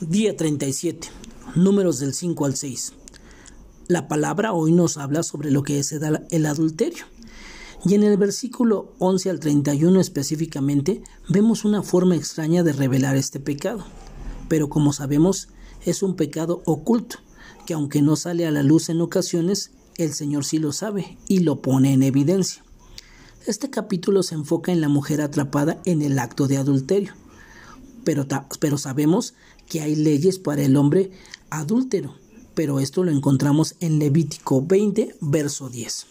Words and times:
Día 0.00 0.36
37. 0.36 1.08
Números 1.54 1.98
del 2.00 2.12
5 2.12 2.44
al 2.44 2.54
6. 2.54 2.92
La 3.88 4.08
palabra 4.08 4.52
hoy 4.52 4.70
nos 4.70 4.98
habla 4.98 5.22
sobre 5.22 5.50
lo 5.50 5.62
que 5.62 5.78
es 5.78 5.90
el 5.90 6.44
adulterio. 6.44 7.06
Y 7.82 7.94
en 7.94 8.02
el 8.02 8.18
versículo 8.18 8.92
11 8.98 9.30
al 9.30 9.40
31 9.40 9.98
específicamente 9.98 11.02
vemos 11.30 11.64
una 11.64 11.82
forma 11.82 12.14
extraña 12.14 12.62
de 12.62 12.74
revelar 12.74 13.16
este 13.16 13.40
pecado. 13.40 13.86
Pero 14.50 14.68
como 14.68 14.92
sabemos, 14.92 15.48
es 15.86 16.02
un 16.02 16.14
pecado 16.14 16.60
oculto, 16.66 17.16
que 17.64 17.72
aunque 17.72 18.02
no 18.02 18.16
sale 18.16 18.46
a 18.46 18.50
la 18.50 18.62
luz 18.62 18.90
en 18.90 19.00
ocasiones, 19.00 19.70
el 19.96 20.12
Señor 20.12 20.44
sí 20.44 20.58
lo 20.58 20.72
sabe 20.72 21.16
y 21.26 21.38
lo 21.38 21.62
pone 21.62 21.94
en 21.94 22.02
evidencia. 22.02 22.62
Este 23.46 23.70
capítulo 23.70 24.22
se 24.22 24.34
enfoca 24.34 24.72
en 24.72 24.82
la 24.82 24.90
mujer 24.90 25.22
atrapada 25.22 25.80
en 25.86 26.02
el 26.02 26.18
acto 26.18 26.48
de 26.48 26.58
adulterio 26.58 27.14
pero, 28.60 28.78
sabemos 28.78 29.34
que 29.68 29.80
hay 29.80 29.96
leyes 29.96 30.38
para 30.38 30.62
el 30.62 30.76
hombre 30.76 31.10
adúltero, 31.50 32.14
pero 32.54 32.80
esto 32.80 33.04
lo 33.04 33.10
encontramos 33.10 33.76
en 33.80 33.98
Levítico 33.98 34.64
20, 34.64 35.16
verso 35.20 35.68
10. 35.68 36.06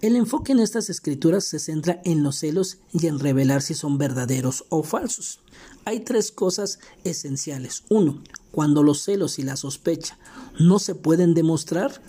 El 0.00 0.16
enfoque 0.16 0.52
en 0.52 0.60
estas 0.60 0.88
escrituras 0.88 1.44
se 1.44 1.58
centra 1.58 2.00
en 2.06 2.22
los 2.22 2.36
celos 2.36 2.78
y 2.90 3.06
en 3.06 3.18
revelar 3.18 3.60
si 3.60 3.74
son 3.74 3.98
verdaderos 3.98 4.64
o 4.70 4.82
falsos. 4.82 5.40
Hay 5.84 6.00
tres 6.00 6.32
cosas 6.32 6.78
esenciales. 7.04 7.84
Uno, 7.90 8.22
cuando 8.50 8.82
los 8.82 9.02
celos 9.02 9.38
y 9.38 9.42
la 9.42 9.56
sospecha 9.56 10.18
no 10.58 10.78
se 10.78 10.94
pueden 10.94 11.34
demostrar, 11.34 12.00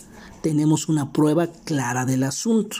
tenemos 0.42 0.88
una 0.88 1.12
prueba 1.12 1.48
clara 1.48 2.06
del 2.06 2.22
asunto. 2.22 2.78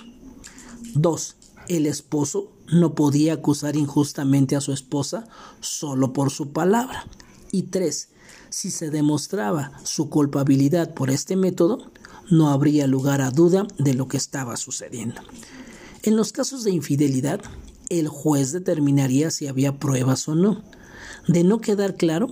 Dos, 0.94 1.36
el 1.68 1.84
esposo 1.84 2.50
no 2.72 2.94
podía 2.94 3.34
acusar 3.34 3.76
injustamente 3.76 4.56
a 4.56 4.62
su 4.62 4.72
esposa 4.72 5.28
solo 5.60 6.14
por 6.14 6.30
su 6.30 6.52
palabra. 6.52 7.04
Y 7.52 7.64
tres, 7.64 8.08
si 8.48 8.70
se 8.70 8.90
demostraba 8.90 9.72
su 9.84 10.08
culpabilidad 10.08 10.94
por 10.94 11.10
este 11.10 11.36
método, 11.36 11.92
no 12.30 12.48
habría 12.48 12.86
lugar 12.86 13.20
a 13.20 13.30
duda 13.30 13.66
de 13.78 13.92
lo 13.92 14.08
que 14.08 14.16
estaba 14.16 14.56
sucediendo. 14.56 15.20
En 16.02 16.16
los 16.16 16.32
casos 16.32 16.64
de 16.64 16.70
infidelidad, 16.70 17.42
el 17.90 18.08
juez 18.08 18.52
determinaría 18.52 19.30
si 19.30 19.46
había 19.46 19.78
pruebas 19.78 20.26
o 20.28 20.34
no. 20.34 20.62
De 21.28 21.44
no 21.44 21.60
quedar 21.60 21.96
claro, 21.96 22.28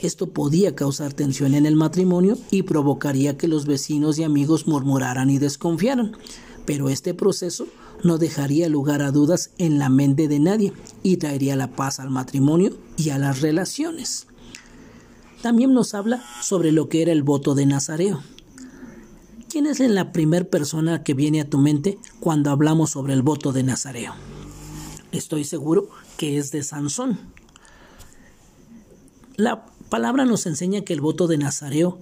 esto 0.00 0.30
podía 0.30 0.76
causar 0.76 1.12
tensión 1.12 1.54
en 1.54 1.66
el 1.66 1.74
matrimonio 1.74 2.38
y 2.52 2.62
provocaría 2.62 3.36
que 3.36 3.48
los 3.48 3.66
vecinos 3.66 4.18
y 4.18 4.22
amigos 4.22 4.68
murmuraran 4.68 5.30
y 5.30 5.38
desconfiaran. 5.38 6.12
Pero 6.64 6.88
este 6.88 7.12
proceso 7.12 7.66
no 8.04 8.18
dejaría 8.18 8.68
lugar 8.68 9.02
a 9.02 9.10
dudas 9.10 9.50
en 9.58 9.80
la 9.80 9.88
mente 9.88 10.28
de 10.28 10.38
nadie 10.38 10.72
y 11.02 11.16
traería 11.16 11.56
la 11.56 11.72
paz 11.72 11.98
al 11.98 12.10
matrimonio 12.10 12.78
y 12.96 13.10
a 13.10 13.18
las 13.18 13.40
relaciones. 13.40 14.28
También 15.42 15.72
nos 15.72 15.94
habla 15.94 16.22
sobre 16.42 16.72
lo 16.72 16.88
que 16.88 17.02
era 17.02 17.12
el 17.12 17.22
voto 17.22 17.54
de 17.54 17.66
Nazareo. 17.66 18.22
¿Quién 19.48 19.66
es 19.66 19.80
la 19.80 20.12
primera 20.12 20.44
persona 20.44 21.02
que 21.02 21.14
viene 21.14 21.40
a 21.40 21.48
tu 21.48 21.58
mente 21.58 21.98
cuando 22.20 22.50
hablamos 22.50 22.90
sobre 22.90 23.14
el 23.14 23.22
voto 23.22 23.52
de 23.52 23.62
Nazareo? 23.62 24.14
Estoy 25.12 25.44
seguro 25.44 25.88
que 26.16 26.38
es 26.38 26.52
de 26.52 26.62
Sansón. 26.62 27.18
La 29.36 29.66
palabra 29.88 30.24
nos 30.24 30.46
enseña 30.46 30.82
que 30.82 30.92
el 30.92 31.00
voto 31.00 31.26
de 31.26 31.38
Nazareo 31.38 31.98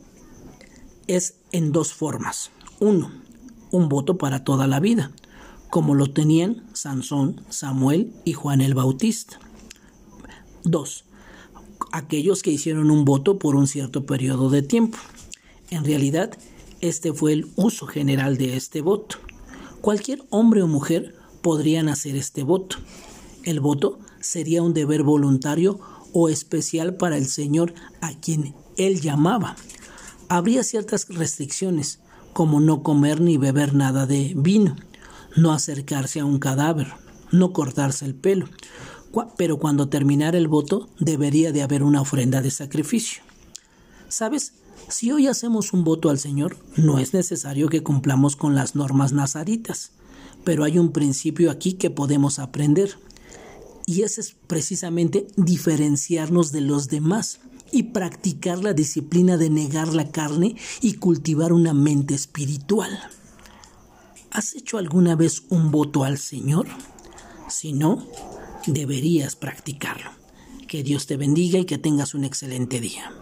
es 1.06 1.36
en 1.52 1.72
dos 1.72 1.94
formas. 1.94 2.50
Uno, 2.80 3.10
un 3.70 3.88
voto 3.88 4.18
para 4.18 4.44
toda 4.44 4.66
la 4.66 4.80
vida 4.80 5.10
como 5.70 5.94
lo 5.94 6.10
tenían 6.10 6.66
Sansón, 6.72 7.42
Samuel 7.50 8.12
y 8.24 8.32
Juan 8.32 8.60
el 8.60 8.74
Bautista. 8.74 9.38
2. 10.64 11.04
Aquellos 11.92 12.42
que 12.42 12.50
hicieron 12.50 12.90
un 12.90 13.04
voto 13.04 13.38
por 13.38 13.56
un 13.56 13.66
cierto 13.66 14.06
periodo 14.06 14.50
de 14.50 14.62
tiempo. 14.62 14.98
En 15.70 15.84
realidad, 15.84 16.36
este 16.80 17.12
fue 17.12 17.32
el 17.32 17.48
uso 17.56 17.86
general 17.86 18.36
de 18.36 18.56
este 18.56 18.80
voto. 18.80 19.16
Cualquier 19.80 20.22
hombre 20.30 20.62
o 20.62 20.66
mujer 20.66 21.14
podrían 21.42 21.88
hacer 21.88 22.16
este 22.16 22.42
voto. 22.42 22.76
El 23.44 23.60
voto 23.60 23.98
sería 24.20 24.62
un 24.62 24.74
deber 24.74 25.02
voluntario 25.02 25.80
o 26.12 26.28
especial 26.28 26.96
para 26.96 27.16
el 27.16 27.26
Señor 27.26 27.74
a 28.00 28.12
quien 28.14 28.54
él 28.76 29.00
llamaba. 29.00 29.56
Habría 30.28 30.62
ciertas 30.62 31.08
restricciones, 31.08 32.00
como 32.32 32.60
no 32.60 32.82
comer 32.82 33.20
ni 33.20 33.38
beber 33.38 33.74
nada 33.74 34.06
de 34.06 34.32
vino 34.36 34.76
no 35.36 35.52
acercarse 35.52 36.20
a 36.20 36.24
un 36.24 36.38
cadáver, 36.38 36.88
no 37.30 37.52
cortarse 37.52 38.04
el 38.04 38.14
pelo, 38.14 38.48
pero 39.36 39.58
cuando 39.58 39.88
terminara 39.88 40.38
el 40.38 40.48
voto 40.48 40.88
debería 40.98 41.52
de 41.52 41.62
haber 41.62 41.82
una 41.82 42.00
ofrenda 42.00 42.42
de 42.42 42.50
sacrificio. 42.50 43.22
¿Sabes? 44.08 44.54
Si 44.88 45.10
hoy 45.10 45.26
hacemos 45.26 45.72
un 45.72 45.84
voto 45.84 46.08
al 46.08 46.18
Señor, 46.18 46.56
no 46.76 46.98
es 46.98 47.12
necesario 47.12 47.68
que 47.68 47.82
cumplamos 47.82 48.36
con 48.36 48.54
las 48.54 48.74
normas 48.74 49.12
nazaritas, 49.12 49.92
pero 50.44 50.64
hay 50.64 50.78
un 50.78 50.92
principio 50.92 51.50
aquí 51.50 51.74
que 51.74 51.90
podemos 51.90 52.38
aprender, 52.38 52.98
y 53.84 54.02
ese 54.02 54.20
es 54.20 54.36
precisamente 54.46 55.26
diferenciarnos 55.36 56.52
de 56.52 56.60
los 56.60 56.88
demás 56.88 57.40
y 57.72 57.84
practicar 57.84 58.58
la 58.58 58.72
disciplina 58.72 59.36
de 59.36 59.50
negar 59.50 59.88
la 59.88 60.10
carne 60.10 60.56
y 60.80 60.94
cultivar 60.94 61.52
una 61.52 61.74
mente 61.74 62.14
espiritual. 62.14 62.98
¿Has 64.30 64.54
hecho 64.54 64.78
alguna 64.78 65.16
vez 65.16 65.42
un 65.48 65.70
voto 65.70 66.04
al 66.04 66.18
Señor? 66.18 66.66
Si 67.48 67.72
no, 67.72 68.06
deberías 68.66 69.36
practicarlo. 69.36 70.10
Que 70.66 70.82
Dios 70.82 71.06
te 71.06 71.16
bendiga 71.16 71.58
y 71.58 71.64
que 71.64 71.78
tengas 71.78 72.14
un 72.14 72.24
excelente 72.24 72.80
día. 72.80 73.12